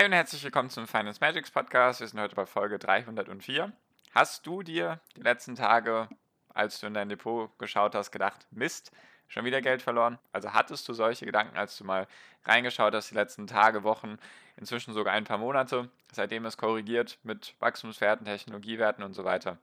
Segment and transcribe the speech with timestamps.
[0.00, 2.00] Hi und herzlich willkommen zum Finance Magics Podcast.
[2.00, 3.70] Wir sind heute bei Folge 304.
[4.14, 6.08] Hast du dir die letzten Tage,
[6.54, 8.92] als du in dein Depot geschaut hast, gedacht, Mist,
[9.28, 10.18] schon wieder Geld verloren?
[10.32, 12.06] Also hattest du solche Gedanken, als du mal
[12.46, 14.16] reingeschaut hast, die letzten Tage, Wochen,
[14.56, 19.58] inzwischen sogar ein paar Monate, seitdem es korrigiert mit Wachstumswerten, Technologiewerten und so weiter?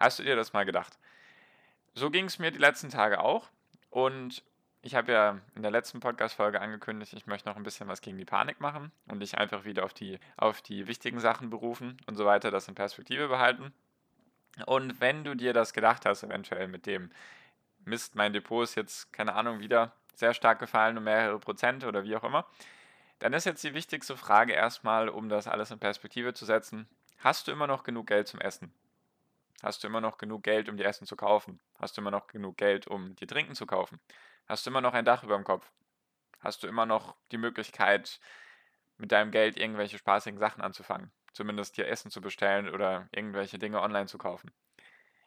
[0.00, 0.98] Hast du dir das mal gedacht?
[1.94, 3.50] So ging es mir die letzten Tage auch
[3.90, 4.42] und
[4.86, 8.18] ich habe ja in der letzten Podcast-Folge angekündigt, ich möchte noch ein bisschen was gegen
[8.18, 12.14] die Panik machen und dich einfach wieder auf die, auf die wichtigen Sachen berufen und
[12.14, 13.74] so weiter, das in Perspektive behalten.
[14.64, 17.10] Und wenn du dir das gedacht hast, eventuell mit dem
[17.84, 22.04] Mist, mein Depot ist jetzt, keine Ahnung, wieder sehr stark gefallen um mehrere Prozent oder
[22.04, 22.46] wie auch immer,
[23.18, 26.88] dann ist jetzt die wichtigste Frage erstmal, um das alles in Perspektive zu setzen,
[27.18, 28.72] hast du immer noch genug Geld zum Essen?
[29.62, 31.60] Hast du immer noch genug Geld, um dir Essen zu kaufen?
[31.78, 34.00] Hast du immer noch genug Geld, um dir Trinken zu kaufen?
[34.46, 35.70] Hast du immer noch ein Dach über dem Kopf?
[36.40, 38.20] Hast du immer noch die Möglichkeit,
[38.98, 41.10] mit deinem Geld irgendwelche spaßigen Sachen anzufangen?
[41.32, 44.52] Zumindest dir Essen zu bestellen oder irgendwelche Dinge online zu kaufen?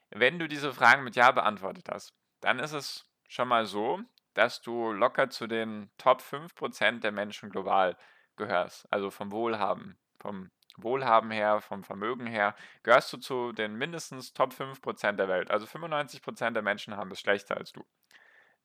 [0.09, 3.99] Wenn du diese Fragen mit Ja beantwortet hast, dann ist es schon mal so,
[4.33, 7.97] dass du locker zu den Top 5% der Menschen global
[8.37, 8.91] gehörst.
[8.91, 14.53] Also vom Wohlhaben, vom Wohlhaben her, vom Vermögen her, gehörst du zu den mindestens Top
[14.53, 15.51] 5% der Welt.
[15.51, 17.85] Also 95% der Menschen haben es schlechter als du.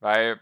[0.00, 0.41] Weil,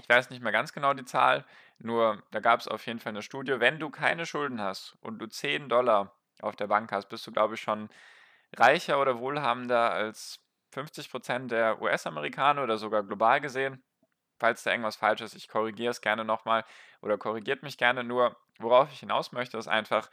[0.00, 1.44] ich weiß nicht mehr ganz genau die Zahl,
[1.78, 5.18] nur da gab es auf jeden Fall eine Studie, wenn du keine Schulden hast und
[5.18, 7.88] du 10 Dollar auf der Bank hast, bist du, glaube ich, schon
[8.54, 10.40] reicher oder wohlhabender als
[10.72, 13.82] 50% der US-Amerikaner oder sogar global gesehen.
[14.38, 16.64] Falls da irgendwas falsch ist, ich korrigiere es gerne nochmal
[17.00, 18.04] oder korrigiert mich gerne.
[18.04, 20.10] Nur, worauf ich hinaus möchte, ist einfach,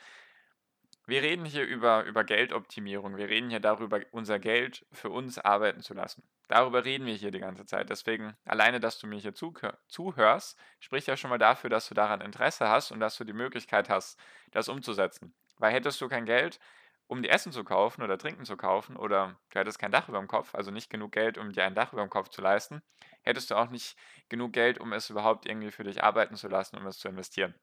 [1.06, 3.18] wir reden hier über, über Geldoptimierung.
[3.18, 6.24] Wir reden hier darüber, unser Geld für uns arbeiten zu lassen.
[6.48, 7.90] Darüber reden wir hier die ganze Zeit.
[7.90, 12.22] Deswegen, alleine, dass du mir hier zuhörst, spricht ja schon mal dafür, dass du daran
[12.22, 14.18] Interesse hast und dass du die Möglichkeit hast,
[14.52, 15.34] das umzusetzen.
[15.58, 16.60] Weil hättest du kein Geld,
[17.08, 20.20] um dir Essen zu kaufen oder Trinken zu kaufen oder du hättest kein Dach über
[20.20, 22.82] dem Kopf, also nicht genug Geld, um dir ein Dach über dem Kopf zu leisten,
[23.24, 23.98] hättest du auch nicht
[24.30, 27.56] genug Geld, um es überhaupt irgendwie für dich arbeiten zu lassen, um es zu investieren.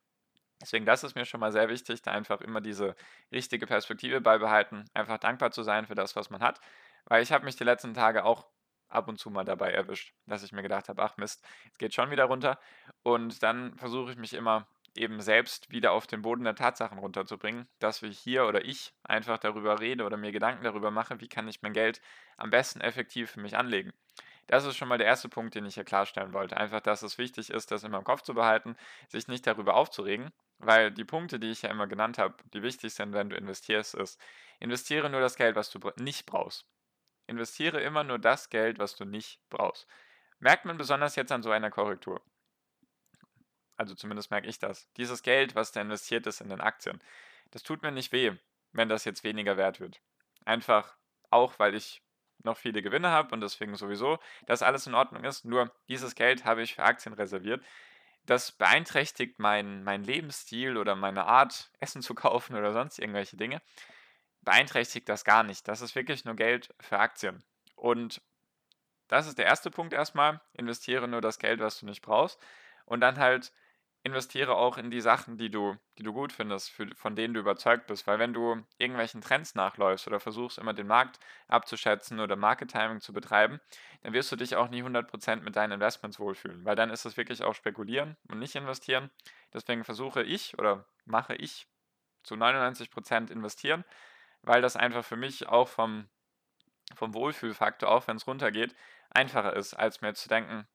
[0.60, 2.94] Deswegen, das ist mir schon mal sehr wichtig, da einfach immer diese
[3.32, 6.60] richtige Perspektive beibehalten, einfach dankbar zu sein für das, was man hat.
[7.06, 8.46] Weil ich habe mich die letzten Tage auch
[8.88, 11.94] ab und zu mal dabei erwischt, dass ich mir gedacht habe, ach Mist, es geht
[11.94, 12.58] schon wieder runter.
[13.02, 14.66] Und dann versuche ich mich immer
[14.96, 19.38] eben selbst wieder auf den Boden der Tatsachen runterzubringen, dass wir hier oder ich einfach
[19.38, 22.00] darüber rede oder mir Gedanken darüber mache, wie kann ich mein Geld
[22.36, 23.92] am besten effektiv für mich anlegen.
[24.48, 26.56] Das ist schon mal der erste Punkt, den ich hier klarstellen wollte.
[26.56, 28.76] Einfach, dass es wichtig ist, das immer im Kopf zu behalten,
[29.08, 32.94] sich nicht darüber aufzuregen, weil die Punkte, die ich ja immer genannt habe, die wichtig
[32.94, 34.20] sind, wenn du investierst, ist,
[34.58, 36.66] investiere nur das Geld, was du nicht brauchst.
[37.26, 39.86] Investiere immer nur das Geld, was du nicht brauchst.
[40.38, 42.22] Merkt man besonders jetzt an so einer Korrektur.
[43.76, 44.90] Also zumindest merke ich das.
[44.96, 47.00] Dieses Geld, was da investiert ist in den Aktien,
[47.50, 48.32] das tut mir nicht weh,
[48.72, 50.00] wenn das jetzt weniger wert wird.
[50.44, 50.96] Einfach
[51.30, 52.02] auch, weil ich
[52.42, 55.44] noch viele Gewinne habe und deswegen sowieso, dass alles in Ordnung ist.
[55.44, 57.64] Nur dieses Geld habe ich für Aktien reserviert,
[58.26, 63.60] das beeinträchtigt meinen mein Lebensstil oder meine Art, Essen zu kaufen oder sonst irgendwelche Dinge,
[64.42, 65.68] beeinträchtigt das gar nicht.
[65.68, 67.44] Das ist wirklich nur Geld für Aktien.
[67.74, 68.22] Und
[69.08, 70.40] das ist der erste Punkt erstmal.
[70.52, 72.38] Investiere nur das Geld, was du nicht brauchst.
[72.84, 73.52] Und dann halt
[74.02, 77.40] investiere auch in die Sachen, die du, die du gut findest, für, von denen du
[77.40, 78.06] überzeugt bist.
[78.06, 83.00] Weil wenn du irgendwelchen Trends nachläufst oder versuchst immer den Markt abzuschätzen oder Market Timing
[83.00, 83.60] zu betreiben,
[84.02, 86.64] dann wirst du dich auch nie 100% mit deinen Investments wohlfühlen.
[86.64, 89.10] Weil dann ist es wirklich auch spekulieren und nicht investieren.
[89.52, 91.66] Deswegen versuche ich oder mache ich
[92.22, 93.84] zu 99% investieren,
[94.42, 96.08] weil das einfach für mich auch vom,
[96.94, 98.74] vom Wohlfühlfaktor, auch wenn es runtergeht,
[99.10, 100.66] einfacher ist, als mir zu denken,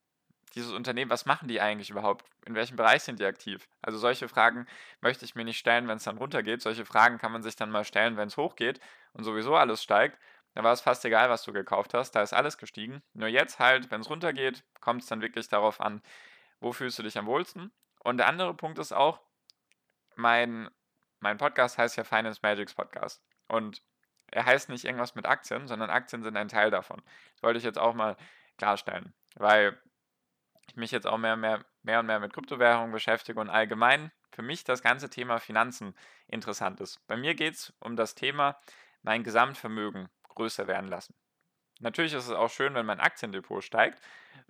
[0.54, 2.26] dieses Unternehmen, was machen die eigentlich überhaupt?
[2.46, 3.68] In welchem Bereich sind die aktiv?
[3.82, 4.68] Also solche Fragen
[5.02, 6.62] möchte ich mir nicht stellen, wenn es dann runtergeht.
[6.62, 8.80] Solche Fragen kann man sich dann mal stellen, wenn es hochgeht
[9.14, 10.18] und sowieso alles steigt.
[10.54, 12.12] Da war es fast egal, was du gekauft hast.
[12.12, 13.04] Da ist alles gestiegen.
[13.14, 16.02] Nur jetzt halt, wenn es runtergeht, kommt es dann wirklich darauf an,
[16.62, 17.74] wo fühlst du dich am wohlsten.
[18.04, 19.20] Und der andere Punkt ist auch,
[20.16, 20.70] mein,
[21.20, 23.22] mein Podcast heißt ja Finance Magics Podcast.
[23.50, 23.82] Und
[24.32, 27.02] er heißt nicht irgendwas mit Aktien, sondern Aktien sind ein Teil davon.
[27.34, 28.16] Das wollte ich jetzt auch mal
[28.58, 29.14] klarstellen.
[29.36, 29.78] Weil
[30.76, 34.42] ich mich jetzt auch mehr, mehr, mehr und mehr mit Kryptowährungen beschäftige und allgemein für
[34.42, 35.96] mich das ganze Thema Finanzen
[36.28, 37.00] interessant ist.
[37.08, 38.60] Bei mir geht es um das Thema
[39.02, 41.14] mein Gesamtvermögen größer werden lassen.
[41.80, 44.02] Natürlich ist es auch schön, wenn mein Aktiendepot steigt,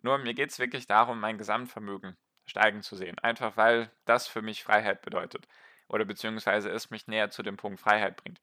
[0.01, 2.17] nur mir geht es wirklich darum, mein Gesamtvermögen
[2.47, 3.19] steigen zu sehen.
[3.19, 5.47] Einfach weil das für mich Freiheit bedeutet
[5.87, 8.41] oder beziehungsweise es mich näher zu dem Punkt Freiheit bringt.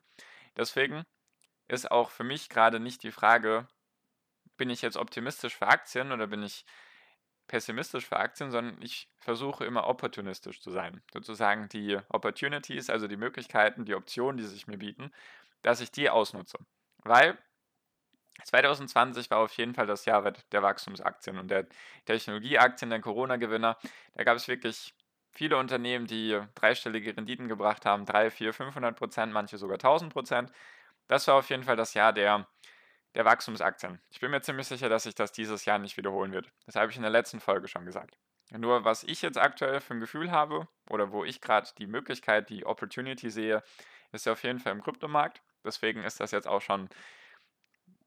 [0.56, 1.04] Deswegen
[1.66, 3.66] ist auch für mich gerade nicht die Frage,
[4.56, 6.64] bin ich jetzt optimistisch für Aktien oder bin ich
[7.52, 11.02] pessimistisch für Aktien, sondern ich versuche immer opportunistisch zu sein.
[11.12, 15.12] Sozusagen die Opportunities, also die Möglichkeiten, die Optionen, die sich mir bieten,
[15.60, 16.56] dass ich die ausnutze.
[17.04, 17.36] Weil
[18.44, 21.66] 2020 war auf jeden Fall das Jahr der Wachstumsaktien und der
[22.06, 23.76] Technologieaktien, der Corona-Gewinner.
[24.14, 24.94] Da gab es wirklich
[25.30, 30.50] viele Unternehmen, die dreistellige Renditen gebracht haben, 3, 4, 500 Prozent, manche sogar 1000 Prozent.
[31.06, 32.46] Das war auf jeden Fall das Jahr der,
[33.14, 34.00] der Wachstumsaktien.
[34.10, 36.50] Ich bin mir ziemlich sicher, dass sich das dieses Jahr nicht wiederholen wird.
[36.66, 38.16] Das habe ich in der letzten Folge schon gesagt.
[38.50, 42.50] Nur was ich jetzt aktuell für ein Gefühl habe oder wo ich gerade die Möglichkeit,
[42.50, 43.62] die Opportunity sehe,
[44.12, 45.40] ist ja auf jeden Fall im Kryptomarkt.
[45.64, 46.88] Deswegen ist das jetzt auch schon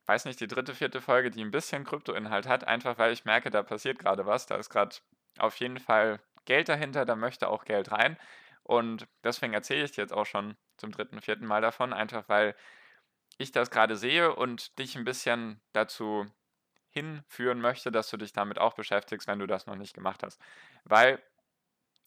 [0.06, 3.50] weiß nicht, die dritte, vierte Folge, die ein bisschen Kryptoinhalt hat, einfach weil ich merke,
[3.50, 4.46] da passiert gerade was.
[4.46, 4.96] Da ist gerade
[5.38, 8.18] auf jeden Fall Geld dahinter, da möchte auch Geld rein.
[8.63, 12.56] Und deswegen erzähle ich dir jetzt auch schon zum dritten, vierten Mal davon, einfach weil
[13.38, 16.25] ich das gerade sehe und dich ein bisschen dazu
[16.89, 20.39] hinführen möchte, dass du dich damit auch beschäftigst, wenn du das noch nicht gemacht hast.
[20.86, 21.22] Weil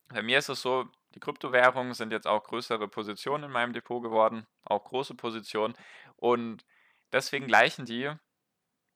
[0.09, 4.03] bei mir ist es so, die Kryptowährungen sind jetzt auch größere Positionen in meinem Depot
[4.03, 5.75] geworden, auch große Positionen.
[6.17, 6.65] Und
[7.13, 8.11] Deswegen gleichen die,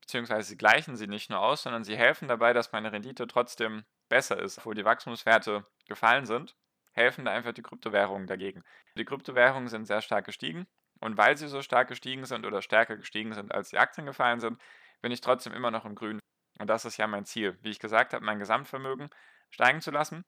[0.01, 3.85] beziehungsweise sie gleichen sie nicht nur aus, sondern sie helfen dabei, dass meine Rendite trotzdem
[4.09, 6.55] besser ist, obwohl die Wachstumswerte gefallen sind,
[6.93, 8.63] helfen da einfach die Kryptowährungen dagegen.
[8.97, 10.67] Die Kryptowährungen sind sehr stark gestiegen
[11.03, 14.39] und weil sie so stark gestiegen sind oder stärker gestiegen sind, als die Aktien gefallen
[14.39, 14.61] sind,
[15.01, 16.21] bin ich trotzdem immer noch im Grün.
[16.61, 17.59] Und das ist ja mein Ziel.
[17.63, 19.11] Wie ich gesagt habe, mein Gesamtvermögen
[19.51, 20.25] steigen zu lassen.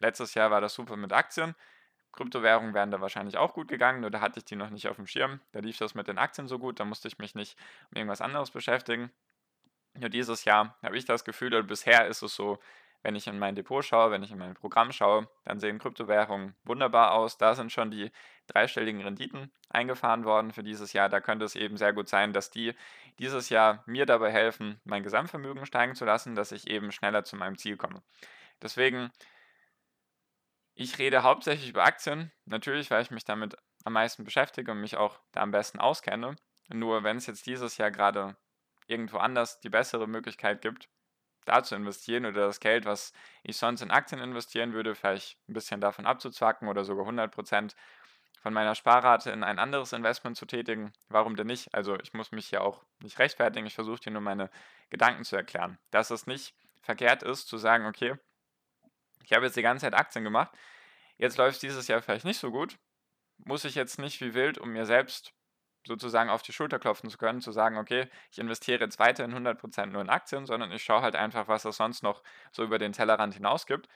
[0.00, 1.54] Letztes Jahr war das super mit Aktien.
[2.12, 4.96] Kryptowährungen wären da wahrscheinlich auch gut gegangen, nur da hatte ich die noch nicht auf
[4.96, 5.40] dem Schirm.
[5.52, 7.58] Da lief das mit den Aktien so gut, da musste ich mich nicht
[7.90, 9.10] um irgendwas anderes beschäftigen.
[9.94, 12.58] Nur dieses Jahr habe ich das Gefühl, oder bisher ist es so,
[13.02, 16.54] wenn ich in mein Depot schaue, wenn ich in mein Programm schaue, dann sehen Kryptowährungen
[16.64, 17.38] wunderbar aus.
[17.38, 18.10] Da sind schon die
[18.46, 21.08] dreistelligen Renditen eingefahren worden für dieses Jahr.
[21.08, 22.74] Da könnte es eben sehr gut sein, dass die
[23.18, 27.36] dieses Jahr mir dabei helfen, mein Gesamtvermögen steigen zu lassen, dass ich eben schneller zu
[27.36, 28.02] meinem Ziel komme.
[28.62, 29.10] Deswegen
[30.74, 34.96] ich rede hauptsächlich über Aktien, natürlich, weil ich mich damit am meisten beschäftige und mich
[34.96, 36.36] auch da am besten auskenne.
[36.72, 38.36] Nur wenn es jetzt dieses Jahr gerade
[38.86, 40.88] irgendwo anders die bessere Möglichkeit gibt,
[41.44, 43.12] da zu investieren oder das Geld, was
[43.42, 47.74] ich sonst in Aktien investieren würde, vielleicht ein bisschen davon abzuzwacken oder sogar 100%
[48.42, 51.72] von meiner Sparrate in ein anderes Investment zu tätigen, warum denn nicht?
[51.74, 54.50] Also ich muss mich ja auch nicht rechtfertigen, ich versuche dir nur meine
[54.90, 55.78] Gedanken zu erklären.
[55.92, 58.16] Dass es nicht verkehrt ist zu sagen, okay,
[59.24, 60.50] ich habe jetzt die ganze Zeit Aktien gemacht.
[61.16, 62.78] Jetzt läuft es dieses Jahr vielleicht nicht so gut.
[63.38, 65.32] Muss ich jetzt nicht wie wild, um mir selbst
[65.86, 69.86] sozusagen auf die Schulter klopfen zu können, zu sagen, okay, ich investiere jetzt weiterhin 100%
[69.86, 72.92] nur in Aktien, sondern ich schaue halt einfach, was es sonst noch so über den
[72.92, 73.88] Tellerrand hinaus gibt.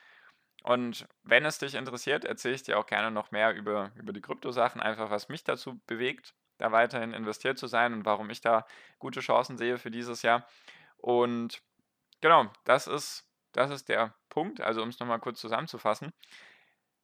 [0.63, 4.21] Und wenn es dich interessiert, erzähle ich dir auch gerne noch mehr über, über die
[4.21, 8.65] Kryptosachen, einfach was mich dazu bewegt, da weiterhin investiert zu sein und warum ich da
[8.99, 10.47] gute Chancen sehe für dieses Jahr.
[10.97, 11.61] Und
[12.19, 14.61] genau, das ist das ist der Punkt.
[14.61, 16.13] Also um es nochmal kurz zusammenzufassen.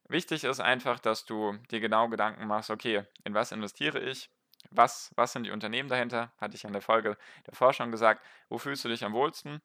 [0.08, 4.30] Wichtig ist einfach, dass du dir genau Gedanken machst, okay, in was investiere ich?
[4.70, 6.32] Was, was sind die Unternehmen dahinter?
[6.40, 8.24] Hatte ich in der Folge davor schon gesagt.
[8.48, 9.60] Wo fühlst du dich am wohlsten?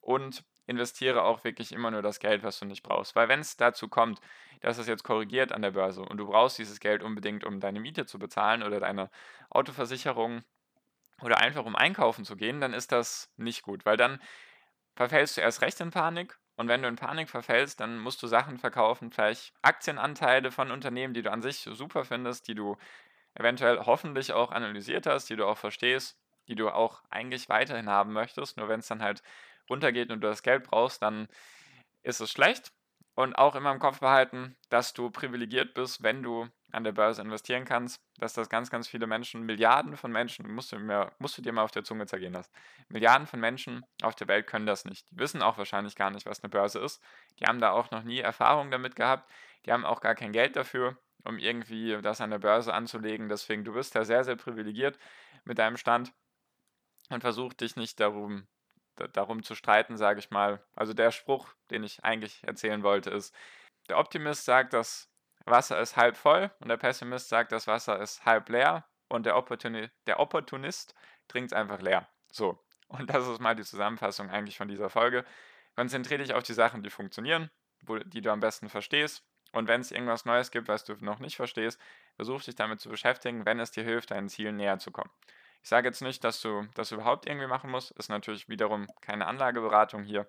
[0.00, 3.14] Und investiere auch wirklich immer nur das Geld, was du nicht brauchst.
[3.14, 4.20] Weil wenn es dazu kommt,
[4.60, 7.80] dass es jetzt korrigiert an der Börse und du brauchst dieses Geld unbedingt, um deine
[7.80, 9.10] Miete zu bezahlen oder deine
[9.50, 10.42] Autoversicherung
[11.22, 14.20] oder einfach um einkaufen zu gehen, dann ist das nicht gut, weil dann
[14.96, 16.38] verfällst du erst recht in Panik.
[16.56, 21.12] Und wenn du in Panik verfällst, dann musst du Sachen verkaufen, vielleicht Aktienanteile von Unternehmen,
[21.12, 22.76] die du an sich super findest, die du
[23.36, 26.16] eventuell hoffentlich auch analysiert hast, die du auch verstehst,
[26.48, 28.56] die du auch eigentlich weiterhin haben möchtest.
[28.56, 29.22] Nur wenn es dann halt
[29.68, 31.28] runtergeht und du das Geld brauchst, dann
[32.02, 32.72] ist es schlecht.
[33.18, 37.22] Und auch immer im Kopf behalten, dass du privilegiert bist, wenn du an der Börse
[37.22, 41.38] investieren kannst, dass das ganz, ganz viele Menschen, Milliarden von Menschen, musst du, mir, musst
[41.38, 42.52] du dir mal auf der Zunge zergehen lassen.
[42.90, 45.10] Milliarden von Menschen auf der Welt können das nicht.
[45.10, 47.02] Die wissen auch wahrscheinlich gar nicht, was eine Börse ist.
[47.40, 49.30] Die haben da auch noch nie Erfahrung damit gehabt.
[49.64, 53.28] Die haben auch gar kein Geld dafür, um irgendwie das an der Börse anzulegen.
[53.28, 54.98] Deswegen, du bist da sehr, sehr privilegiert
[55.44, 56.12] mit deinem Stand
[57.10, 58.46] und versuch dich nicht darum,
[59.12, 60.64] darum zu streiten, sage ich mal.
[60.74, 63.34] Also der Spruch, den ich eigentlich erzählen wollte, ist,
[63.88, 65.10] der Optimist sagt, dass
[65.44, 69.36] Wasser ist halb voll und der Pessimist sagt, das Wasser ist halb leer und der,
[69.36, 70.94] Opportuni der Opportunist
[71.28, 72.08] trinkt es einfach leer.
[72.32, 75.24] So, und das ist mal die Zusammenfassung eigentlich von dieser Folge.
[75.76, 77.50] Konzentriere dich auf die Sachen, die funktionieren,
[77.82, 79.24] wo, die du am besten verstehst
[79.56, 81.80] Und wenn es irgendwas Neues gibt, was du noch nicht verstehst,
[82.16, 85.10] versuch dich damit zu beschäftigen, wenn es dir hilft, deinen Zielen näher zu kommen.
[85.62, 87.90] Ich sage jetzt nicht, dass du das überhaupt irgendwie machen musst.
[87.92, 90.28] Ist natürlich wiederum keine Anlageberatung hier.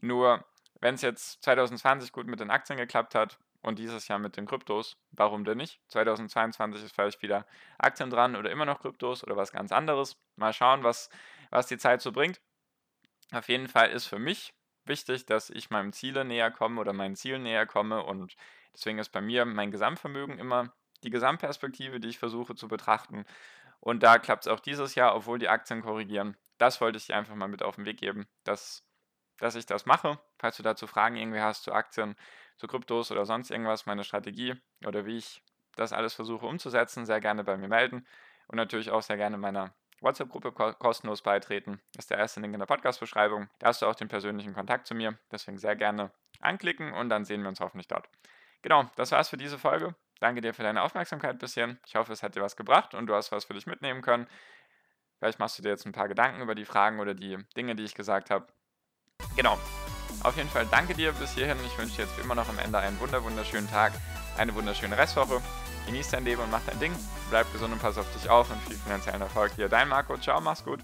[0.00, 0.44] Nur,
[0.80, 4.46] wenn es jetzt 2020 gut mit den Aktien geklappt hat und dieses Jahr mit den
[4.46, 5.80] Kryptos, warum denn nicht?
[5.88, 7.46] 2022 ist vielleicht wieder
[7.76, 10.16] Aktien dran oder immer noch Kryptos oder was ganz anderes.
[10.36, 11.10] Mal schauen, was,
[11.50, 12.40] was die Zeit so bringt.
[13.32, 17.16] Auf jeden Fall ist für mich wichtig, dass ich meinem Ziele näher komme oder meinen
[17.16, 18.36] Zielen näher komme und
[18.74, 20.72] deswegen ist bei mir mein Gesamtvermögen immer
[21.02, 23.24] die Gesamtperspektive, die ich versuche zu betrachten.
[23.80, 26.36] Und da klappt es auch dieses Jahr, obwohl die Aktien korrigieren.
[26.58, 28.84] Das wollte ich dir einfach mal mit auf den Weg geben, dass,
[29.38, 30.18] dass ich das mache.
[30.38, 32.16] Falls du dazu Fragen irgendwie hast zu Aktien,
[32.58, 35.42] zu Kryptos oder sonst irgendwas, meine Strategie oder wie ich
[35.76, 38.06] das alles versuche umzusetzen, sehr gerne bei mir melden
[38.48, 39.72] und natürlich auch sehr gerne meiner
[40.02, 41.80] WhatsApp-Gruppe kostenlos beitreten.
[41.94, 43.48] Das ist der erste Link in der Podcast-Beschreibung.
[43.58, 45.18] Da hast du auch den persönlichen Kontakt zu mir.
[45.30, 46.10] Deswegen sehr gerne
[46.40, 48.08] anklicken und dann sehen wir uns hoffentlich dort.
[48.62, 49.94] Genau, das war's für diese Folge.
[50.20, 51.76] Danke dir für deine Aufmerksamkeit bisher.
[51.86, 54.26] Ich hoffe, es hat dir was gebracht und du hast was für dich mitnehmen können.
[55.18, 57.84] Vielleicht machst du dir jetzt ein paar Gedanken über die Fragen oder die Dinge, die
[57.84, 58.46] ich gesagt habe.
[59.36, 59.58] Genau.
[60.22, 61.56] Auf jeden Fall danke dir bis hierhin.
[61.64, 63.92] Ich wünsche dir jetzt wie immer noch am Ende einen wunderschönen Tag,
[64.36, 65.40] eine wunderschöne Restwoche.
[65.86, 66.94] Genieß dein Leben und mach dein Ding.
[67.30, 69.68] Bleib gesund und pass auf dich auf und viel finanziellen Erfolg dir.
[69.68, 70.18] Dein Marco.
[70.18, 70.80] Ciao, mach's gut.